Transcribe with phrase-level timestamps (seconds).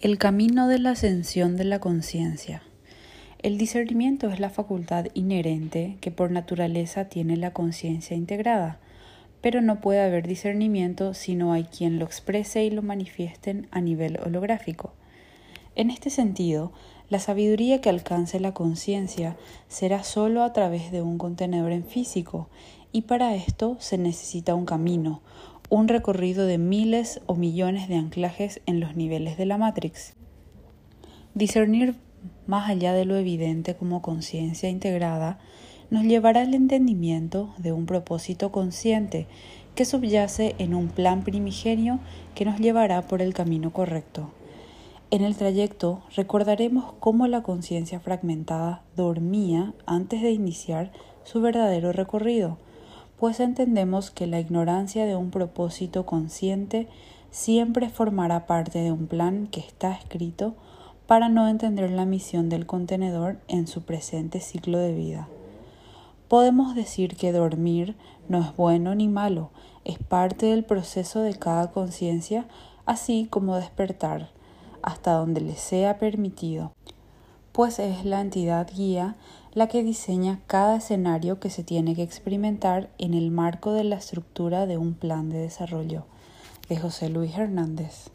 [0.00, 2.62] El camino de la ascensión de la conciencia.
[3.42, 8.80] El discernimiento es la facultad inherente que por naturaleza tiene la conciencia integrada,
[9.42, 13.82] pero no puede haber discernimiento si no hay quien lo exprese y lo manifiesten a
[13.82, 14.94] nivel holográfico.
[15.76, 16.72] En este sentido,
[17.10, 19.36] la sabiduría que alcance la conciencia
[19.68, 22.48] será sólo a través de un contenedor en físico,
[22.90, 25.20] y para esto se necesita un camino,
[25.70, 30.14] un recorrido de miles o millones de anclajes en los niveles de la Matrix.
[31.34, 31.94] Discernir
[32.48, 35.38] más allá de lo evidente como conciencia integrada
[35.88, 39.28] nos llevará al entendimiento de un propósito consciente
[39.76, 42.00] que subyace en un plan primigenio
[42.34, 44.32] que nos llevará por el camino correcto.
[45.12, 50.90] En el trayecto recordaremos cómo la conciencia fragmentada dormía antes de iniciar
[51.22, 52.58] su verdadero recorrido,
[53.20, 56.88] pues entendemos que la ignorancia de un propósito consciente
[57.30, 60.54] siempre formará parte de un plan que está escrito
[61.06, 65.28] para no entender la misión del contenedor en su presente ciclo de vida.
[66.28, 67.94] Podemos decir que dormir
[68.30, 69.50] no es bueno ni malo,
[69.84, 72.46] es parte del proceso de cada conciencia,
[72.86, 74.30] así como despertar,
[74.80, 76.72] hasta donde le sea permitido
[77.52, 79.16] pues es la entidad guía
[79.52, 83.96] la que diseña cada escenario que se tiene que experimentar en el marco de la
[83.96, 86.04] estructura de un plan de desarrollo.
[86.68, 88.10] De José Luis Hernández.